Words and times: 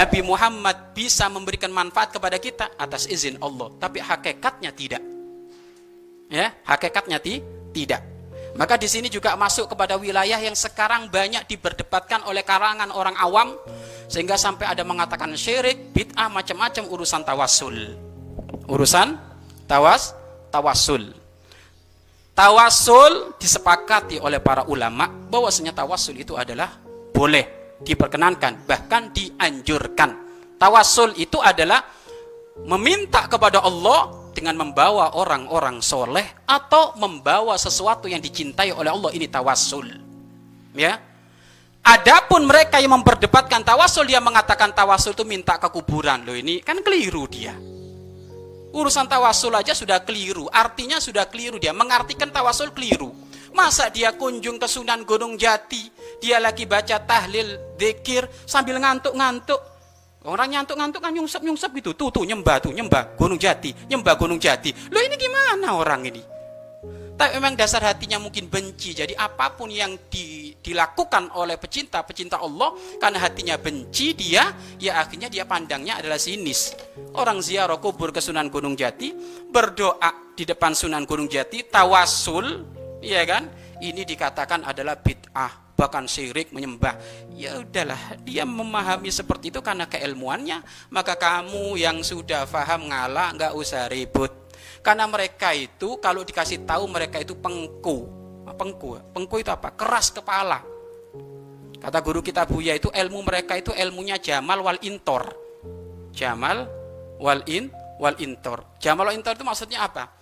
Nabi 0.00 0.24
Muhammad 0.24 0.96
bisa 0.96 1.28
memberikan 1.28 1.68
manfaat 1.68 2.08
kepada 2.08 2.40
kita 2.40 2.72
atas 2.80 3.04
izin 3.04 3.36
Allah, 3.36 3.68
tapi 3.76 4.00
hakikatnya 4.00 4.72
tidak. 4.72 5.04
Ya, 6.32 6.56
hakikatnya 6.64 7.20
ti 7.20 7.44
tidak. 7.76 8.00
Maka 8.56 8.80
di 8.80 8.88
sini 8.88 9.12
juga 9.12 9.36
masuk 9.36 9.68
kepada 9.68 10.00
wilayah 10.00 10.40
yang 10.40 10.56
sekarang 10.56 11.12
banyak 11.12 11.44
diperdebatkan 11.44 12.24
oleh 12.24 12.40
karangan 12.40 12.88
orang 12.96 13.12
awam 13.20 13.52
sehingga 14.08 14.40
sampai 14.40 14.72
ada 14.72 14.80
mengatakan 14.88 15.36
syirik, 15.36 15.92
bid'ah 15.92 16.32
macam-macam 16.32 16.88
urusan 16.88 17.20
tawasul. 17.20 17.76
Urusan 18.72 19.20
tawas 19.68 20.16
tawasul. 20.48 21.12
Tawasul 22.32 23.36
disepakati 23.36 24.16
oleh 24.16 24.40
para 24.40 24.64
ulama 24.64 25.12
bahwasanya 25.28 25.76
tawasul 25.76 26.16
itu 26.16 26.40
adalah 26.40 26.80
boleh 27.12 27.59
diperkenankan, 27.84 28.68
bahkan 28.68 29.12
dianjurkan. 29.12 30.10
Tawasul 30.60 31.16
itu 31.16 31.40
adalah 31.40 31.80
meminta 32.68 33.24
kepada 33.24 33.64
Allah 33.64 34.32
dengan 34.36 34.60
membawa 34.60 35.16
orang-orang 35.16 35.82
soleh 35.82 36.24
atau 36.44 36.94
membawa 36.96 37.56
sesuatu 37.56 38.06
yang 38.06 38.20
dicintai 38.22 38.70
oleh 38.72 38.92
Allah 38.92 39.10
ini 39.16 39.26
tawasul. 39.26 39.88
Ya. 40.76 41.00
Adapun 41.80 42.44
mereka 42.44 42.76
yang 42.76 42.92
memperdebatkan 42.92 43.64
tawasul 43.64 44.04
dia 44.04 44.20
mengatakan 44.20 44.76
tawasul 44.76 45.16
itu 45.16 45.24
minta 45.24 45.56
ke 45.56 45.72
kuburan 45.72 46.28
loh 46.28 46.36
ini 46.36 46.60
kan 46.60 46.76
keliru 46.84 47.24
dia. 47.24 47.56
Urusan 48.70 49.10
tawasul 49.10 49.50
aja 49.56 49.74
sudah 49.74 49.98
keliru, 50.04 50.46
artinya 50.52 51.02
sudah 51.02 51.26
keliru 51.26 51.58
dia 51.58 51.74
mengartikan 51.74 52.30
tawasul 52.30 52.70
keliru. 52.70 53.10
Masa 53.50 53.90
dia 53.90 54.14
kunjung 54.14 54.56
ke 54.62 54.66
Sunan 54.70 55.02
Gunung 55.02 55.34
Jati, 55.34 55.90
dia 56.22 56.38
lagi 56.38 56.64
baca 56.64 57.02
tahlil, 57.02 57.76
zikir 57.76 58.26
sambil 58.46 58.78
ngantuk-ngantuk. 58.78 59.58
Orang 60.20 60.52
ngantuk-ngantuk 60.52 61.00
kan 61.00 61.12
nyungsep-nyungsep 61.16 61.70
gitu. 61.80 61.90
Tuh 61.96 62.12
tuh 62.12 62.24
nyembah 62.28 62.60
tuh, 62.60 62.72
nyembah 62.76 63.16
Gunung 63.16 63.40
Jati, 63.40 63.72
nyembah 63.88 64.14
Gunung 64.20 64.36
Jati. 64.36 64.92
Lo 64.92 65.00
ini 65.00 65.16
gimana 65.16 65.74
orang 65.80 66.04
ini? 66.06 66.22
Tapi 67.20 67.36
memang 67.36 67.52
dasar 67.52 67.84
hatinya 67.84 68.16
mungkin 68.16 68.48
benci. 68.48 68.96
Jadi 68.96 69.12
apa 69.12 69.52
pun 69.52 69.68
yang 69.68 69.92
di, 70.08 70.56
dilakukan 70.56 71.36
oleh 71.36 71.60
pecinta-pecinta 71.60 72.40
Allah 72.40 72.72
karena 72.96 73.20
hatinya 73.20 73.60
benci 73.60 74.16
dia, 74.16 74.56
ya 74.80 75.04
akhirnya 75.04 75.28
dia 75.28 75.44
pandangnya 75.44 76.00
adalah 76.00 76.16
sinis. 76.16 76.72
Orang 77.12 77.44
ziarah 77.44 77.76
kubur 77.76 78.08
ke 78.08 78.24
Sunan 78.24 78.48
Gunung 78.48 78.72
Jati, 78.72 79.12
berdoa 79.52 80.32
di 80.32 80.48
depan 80.48 80.72
Sunan 80.72 81.04
Gunung 81.04 81.28
Jati, 81.28 81.68
tawasul, 81.68 82.79
Iya 83.00 83.24
kan? 83.24 83.48
Ini 83.80 84.04
dikatakan 84.04 84.68
adalah 84.68 85.00
bid'ah, 85.00 85.72
bahkan 85.72 86.04
syirik 86.04 86.52
menyembah. 86.52 87.00
Ya 87.32 87.56
udahlah, 87.56 88.20
dia 88.20 88.44
memahami 88.44 89.08
seperti 89.08 89.48
itu 89.48 89.64
karena 89.64 89.88
keilmuannya. 89.88 90.60
Maka 90.92 91.16
kamu 91.16 91.80
yang 91.80 92.04
sudah 92.04 92.44
faham 92.44 92.92
ngalah, 92.92 93.32
nggak 93.32 93.52
usah 93.56 93.88
ribut. 93.88 94.28
Karena 94.84 95.08
mereka 95.08 95.56
itu 95.56 95.96
kalau 96.00 96.24
dikasih 96.24 96.68
tahu 96.68 96.84
mereka 96.88 97.20
itu 97.20 97.32
pengku. 97.36 98.20
Pengku, 98.50 99.00
pengku 99.16 99.40
itu 99.40 99.48
apa? 99.48 99.72
Keras 99.72 100.12
kepala. 100.12 100.60
Kata 101.80 101.98
guru 102.04 102.20
kita 102.20 102.44
Buya 102.44 102.76
itu 102.76 102.92
ilmu 102.92 103.24
mereka 103.24 103.56
itu 103.56 103.72
ilmunya 103.72 104.20
Jamal 104.20 104.60
wal 104.60 104.76
Intor. 104.84 105.32
Jamal 106.12 106.68
wal 107.16 107.40
in 107.48 107.72
wal 107.96 108.12
Intor. 108.20 108.76
Jamal 108.76 109.08
wal 109.08 109.16
Intor 109.16 109.32
itu 109.32 109.44
maksudnya 109.48 109.88
apa? 109.88 110.12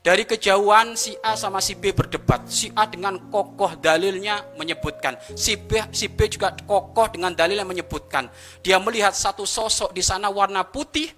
Dari 0.00 0.24
kejauhan 0.24 0.96
si 0.96 1.12
A 1.20 1.36
sama 1.36 1.60
si 1.60 1.76
B 1.76 1.92
berdebat. 1.92 2.48
Si 2.48 2.72
A 2.72 2.88
dengan 2.88 3.20
kokoh 3.28 3.76
dalilnya 3.76 4.40
menyebutkan. 4.56 5.20
Si 5.36 5.60
B, 5.60 5.76
si 5.92 6.08
B 6.08 6.24
juga 6.24 6.56
kokoh 6.56 7.12
dengan 7.12 7.36
dalil 7.36 7.60
yang 7.60 7.68
menyebutkan. 7.68 8.32
Dia 8.64 8.80
melihat 8.80 9.12
satu 9.12 9.44
sosok 9.44 9.92
di 9.92 10.00
sana 10.00 10.32
warna 10.32 10.64
putih. 10.64 11.12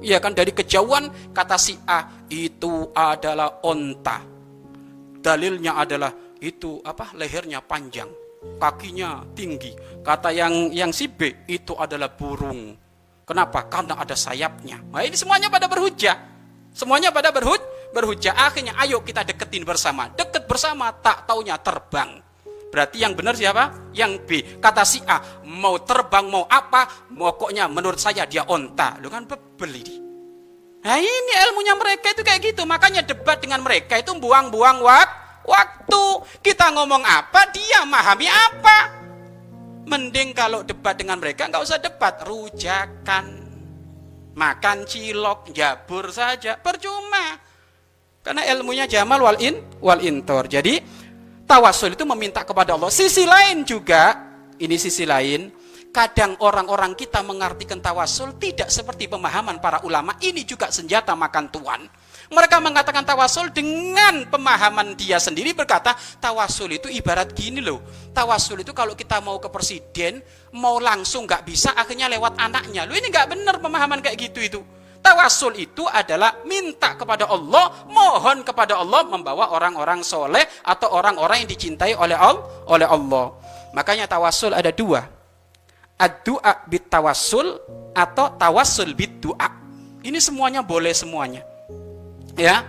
Ya 0.00 0.24
kan 0.24 0.32
dari 0.32 0.56
kejauhan 0.56 1.36
kata 1.36 1.60
si 1.60 1.76
A 1.84 2.24
itu 2.32 2.88
adalah 2.96 3.60
onta. 3.60 4.24
Dalilnya 5.20 5.76
adalah 5.76 6.08
itu 6.40 6.80
apa 6.80 7.12
lehernya 7.12 7.60
panjang, 7.60 8.08
kakinya 8.56 9.20
tinggi. 9.36 9.76
Kata 10.00 10.32
yang 10.32 10.72
yang 10.72 10.96
si 10.96 11.12
B 11.12 11.44
itu 11.44 11.76
adalah 11.76 12.08
burung. 12.08 12.72
Kenapa? 13.28 13.68
Karena 13.68 14.00
ada 14.00 14.16
sayapnya. 14.16 14.80
Nah 14.88 15.04
ini 15.04 15.12
semuanya 15.12 15.52
pada 15.52 15.68
berhujah. 15.68 16.16
Semuanya 16.72 17.12
pada 17.12 17.28
berhujah 17.28 17.73
berhujah 17.94 18.34
akhirnya 18.34 18.74
ayo 18.82 19.00
kita 19.06 19.22
deketin 19.22 19.62
bersama. 19.62 20.10
Deket 20.10 20.50
bersama 20.50 20.90
tak 20.90 21.30
taunya 21.30 21.54
terbang. 21.62 22.18
Berarti 22.74 23.06
yang 23.06 23.14
benar 23.14 23.38
siapa? 23.38 23.94
Yang 23.94 24.12
B. 24.26 24.30
Kata 24.58 24.82
si 24.82 24.98
A 25.06 25.22
mau 25.46 25.78
terbang 25.78 26.26
mau 26.26 26.42
apa? 26.50 27.06
Pokoknya 27.06 27.70
menurut 27.70 28.02
saya 28.02 28.26
dia 28.26 28.42
onta. 28.50 28.98
Lu 28.98 29.06
kan 29.06 29.30
beli 29.30 30.02
nah 30.84 31.00
ini 31.00 31.32
ilmunya 31.48 31.72
mereka 31.80 32.12
itu 32.12 32.20
kayak 32.20 32.44
gitu. 32.44 32.66
Makanya 32.68 33.06
debat 33.06 33.40
dengan 33.40 33.62
mereka 33.64 33.96
itu 33.96 34.12
buang-buang 34.18 34.82
waktu. 35.46 36.04
Kita 36.44 36.74
ngomong 36.74 37.00
apa 37.06 37.48
dia 37.54 37.86
memahami 37.86 38.28
apa? 38.28 38.78
Mending 39.88 40.36
kalau 40.36 40.60
debat 40.60 40.98
dengan 40.98 41.22
mereka 41.22 41.48
nggak 41.48 41.62
usah 41.62 41.78
debat. 41.80 42.20
Rujakan. 42.26 43.46
Makan 44.34 44.78
cilok 44.84 45.54
jabur 45.54 46.10
saja. 46.10 46.58
Percuma 46.58 47.53
karena 48.24 48.40
ilmunya 48.48 48.88
jamal 48.88 49.20
wal 49.20 49.36
in 49.36 49.60
wal 49.84 50.00
intor. 50.00 50.48
Jadi 50.48 50.80
tawasul 51.44 51.92
itu 51.92 52.08
meminta 52.08 52.40
kepada 52.40 52.72
Allah. 52.72 52.88
Sisi 52.88 53.28
lain 53.28 53.68
juga, 53.68 54.16
ini 54.56 54.80
sisi 54.80 55.04
lain, 55.04 55.52
kadang 55.92 56.34
orang-orang 56.40 56.96
kita 56.96 57.20
mengartikan 57.20 57.78
tawasul 57.84 58.40
tidak 58.40 58.72
seperti 58.72 59.12
pemahaman 59.12 59.60
para 59.60 59.84
ulama. 59.84 60.16
Ini 60.18 60.40
juga 60.48 60.72
senjata 60.72 61.12
makan 61.12 61.52
tuan. 61.52 61.84
Mereka 62.32 62.56
mengatakan 62.64 63.04
tawasul 63.04 63.52
dengan 63.52 64.24
pemahaman 64.32 64.96
dia 64.96 65.20
sendiri 65.20 65.52
berkata 65.52 65.92
tawasul 66.16 66.80
itu 66.80 66.88
ibarat 66.88 67.36
gini 67.36 67.60
loh. 67.60 67.84
Tawasul 68.16 68.64
itu 68.64 68.72
kalau 68.72 68.96
kita 68.96 69.20
mau 69.20 69.36
ke 69.36 69.52
presiden 69.52 70.24
mau 70.56 70.80
langsung 70.80 71.28
nggak 71.28 71.44
bisa 71.44 71.76
akhirnya 71.76 72.08
lewat 72.08 72.40
anaknya. 72.40 72.88
Lu 72.88 72.96
ini 72.96 73.12
nggak 73.12 73.28
benar 73.36 73.60
pemahaman 73.60 74.00
kayak 74.00 74.16
gitu 74.16 74.40
itu. 74.40 74.60
Tawasul 75.04 75.60
itu 75.60 75.84
adalah 75.84 76.40
minta 76.48 76.96
kepada 76.96 77.28
Allah, 77.28 77.84
mohon 77.92 78.40
kepada 78.40 78.80
Allah 78.80 79.04
membawa 79.04 79.52
orang-orang 79.52 80.00
soleh 80.00 80.40
atau 80.64 80.96
orang-orang 80.96 81.44
yang 81.44 81.50
dicintai 81.52 81.92
oleh 81.92 82.16
Allah. 82.16 82.40
Oleh 82.64 82.88
Allah. 82.88 83.36
Makanya 83.76 84.08
tawasul 84.08 84.56
ada 84.56 84.72
dua. 84.72 85.04
Ad-du'a 86.00 86.64
bit 86.64 86.88
tawasul 86.88 87.52
atau 87.92 88.32
tawasul 88.40 88.96
bit 88.96 89.20
du'a. 89.20 89.52
Ini 90.00 90.16
semuanya 90.24 90.64
boleh 90.64 90.96
semuanya. 90.96 91.44
Ya. 92.40 92.64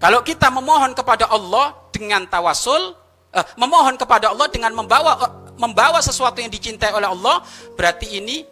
Kalau 0.00 0.24
kita 0.24 0.48
memohon 0.48 0.96
kepada 0.96 1.28
Allah 1.28 1.76
dengan 1.92 2.24
tawasul, 2.24 2.96
eh, 3.36 3.44
memohon 3.60 4.00
kepada 4.00 4.32
Allah 4.32 4.48
dengan 4.48 4.72
membawa 4.72 5.44
membawa 5.60 6.00
sesuatu 6.00 6.40
yang 6.40 6.48
dicintai 6.48 6.96
oleh 6.96 7.08
Allah, 7.12 7.44
berarti 7.76 8.16
ini 8.16 8.48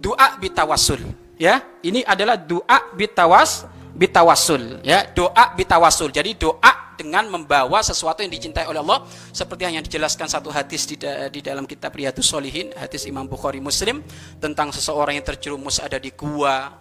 doa 0.00 0.32
bitawasul 0.40 1.27
ya 1.40 1.62
ini 1.86 2.02
adalah 2.02 2.36
doa 2.36 2.92
bitawas 2.92 3.64
bitawasul 3.94 4.82
ya 4.82 5.06
doa 5.14 5.54
bitawasul 5.54 6.10
jadi 6.10 6.34
doa 6.34 6.88
dengan 6.98 7.30
membawa 7.30 7.78
sesuatu 7.78 8.26
yang 8.26 8.32
dicintai 8.34 8.66
oleh 8.66 8.82
Allah. 8.82 9.06
Seperti 9.30 9.70
yang 9.70 9.78
dijelaskan 9.78 10.26
satu 10.26 10.50
hadis 10.50 10.82
di, 10.90 10.98
di 11.30 11.40
dalam 11.40 11.62
kitab 11.62 11.94
Riyadus 11.94 12.26
Solihin 12.26 12.74
hadis 12.74 13.06
Imam 13.06 13.30
Bukhari 13.30 13.62
Muslim 13.62 14.02
tentang 14.42 14.74
seseorang 14.74 15.14
yang 15.14 15.22
terjerumus 15.22 15.78
ada 15.78 16.02
di 16.02 16.10
gua 16.10 16.74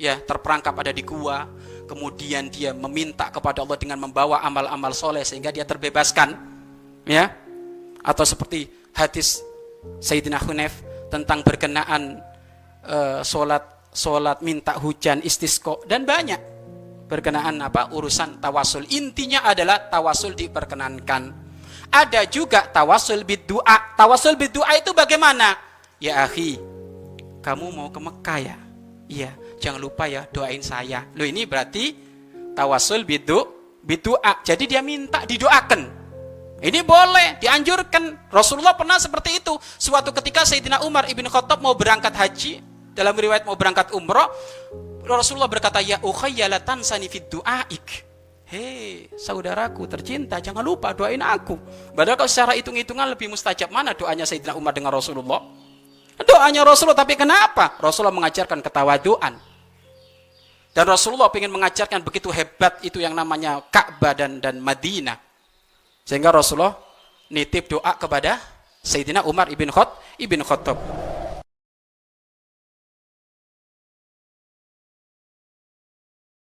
ya 0.00 0.16
terperangkap 0.16 0.72
ada 0.72 0.90
di 0.90 1.04
gua. 1.04 1.44
Kemudian 1.84 2.48
dia 2.48 2.72
meminta 2.72 3.28
kepada 3.28 3.60
Allah 3.60 3.76
dengan 3.76 4.00
membawa 4.00 4.40
amal-amal 4.40 4.96
soleh 4.96 5.22
sehingga 5.22 5.52
dia 5.52 5.68
terbebaskan 5.68 6.32
ya. 7.04 7.28
Atau 8.00 8.24
seperti 8.24 8.72
hadis 8.96 9.44
Sayyidina 10.00 10.40
Hunef 10.40 10.80
tentang 11.12 11.44
berkenaan 11.44 12.24
uh, 12.88 13.20
sholat 13.20 13.77
sholat 13.92 14.40
minta 14.44 14.76
hujan 14.78 15.24
istisqo 15.24 15.84
dan 15.88 16.04
banyak. 16.04 16.40
Berkenaan 17.08 17.56
apa? 17.64 17.88
Urusan 17.96 18.36
tawasul. 18.36 18.84
Intinya 18.92 19.48
adalah 19.48 19.88
tawasul 19.88 20.36
diperkenankan. 20.36 21.48
Ada 21.88 22.28
juga 22.28 22.68
tawasul 22.68 23.24
bidua 23.24 23.96
tawasul 23.96 24.36
bidua 24.36 24.76
itu 24.76 24.92
bagaimana? 24.92 25.56
Ya 25.96 26.20
akhi 26.20 26.60
kamu 27.40 27.72
mau 27.72 27.88
ke 27.88 27.96
Mekah 27.96 28.38
ya? 28.44 28.56
Iya 29.08 29.30
jangan 29.56 29.80
lupa 29.80 30.04
ya 30.04 30.28
doain 30.28 30.60
saya. 30.60 31.08
Lo 31.16 31.24
ini 31.24 31.48
berarti 31.48 31.96
tawasul 32.52 33.08
bidu 33.08 33.40
bidua 33.80 34.44
jadi 34.44 34.64
dia 34.68 34.82
minta 34.84 35.24
didoakan. 35.24 35.98
Ini 36.58 36.82
boleh, 36.82 37.38
dianjurkan. 37.38 38.34
Rasulullah 38.34 38.74
pernah 38.74 38.98
seperti 38.98 39.38
itu. 39.38 39.54
Suatu 39.78 40.10
ketika 40.10 40.42
Sayyidina 40.42 40.82
Umar 40.82 41.06
ibn 41.06 41.22
Khattab 41.30 41.62
mau 41.62 41.70
berangkat 41.78 42.10
haji, 42.10 42.58
dalam 42.98 43.14
riwayat 43.14 43.46
mau 43.46 43.54
berangkat 43.54 43.94
umroh, 43.94 44.26
Rasulullah 45.06 45.46
berkata, 45.46 45.78
Ya 45.78 46.02
ukhayyalatan 46.02 46.82
sanifid 46.82 47.30
du'aik. 47.30 48.10
Hei, 48.48 49.06
saudaraku 49.14 49.86
tercinta, 49.86 50.42
jangan 50.42 50.66
lupa 50.66 50.90
doain 50.96 51.20
aku. 51.22 51.54
Padahal 51.94 52.16
kalau 52.18 52.32
secara 52.32 52.56
hitung-hitungan 52.58 53.06
lebih 53.14 53.30
mustajab 53.30 53.68
mana 53.70 53.92
doanya 53.92 54.24
Sayyidina 54.26 54.56
Umar 54.58 54.74
dengan 54.74 54.90
Rasulullah? 54.90 55.44
Doanya 56.18 56.66
Rasulullah, 56.66 56.98
tapi 56.98 57.14
kenapa? 57.14 57.78
Rasulullah 57.78 58.10
mengajarkan 58.10 58.58
ketawaduan. 58.64 59.36
Dan 60.72 60.84
Rasulullah 60.88 61.30
ingin 61.30 61.52
mengajarkan 61.52 62.00
begitu 62.02 62.32
hebat 62.32 62.80
itu 62.82 62.98
yang 62.98 63.12
namanya 63.12 63.62
Ka'bah 63.68 64.16
dan 64.16 64.40
dan 64.42 64.58
Madinah. 64.58 65.20
Sehingga 66.08 66.32
Rasulullah 66.32 66.72
nitip 67.28 67.68
doa 67.68 67.94
kepada 68.00 68.40
Sayyidina 68.80 69.28
Umar 69.28 69.52
ibn 69.52 69.68
Khot 69.68 69.92
ibn 70.16 70.40
Khattab. 70.40 71.07